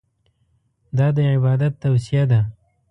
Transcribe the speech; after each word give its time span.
دا 0.97 1.07
د 1.15 1.17
عبادت 1.33 1.73
توصیه 1.83 2.23
ده. 2.31 2.39